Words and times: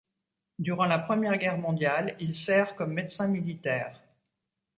Durant 0.57 0.85
la 0.87 0.97
Première 0.97 1.37
Guerre 1.37 1.59
mondiale 1.59 2.15
il 2.19 2.33
sert 2.35 2.75
comme 2.75 2.91
médecin 2.93 3.27
militaire. 3.27 4.01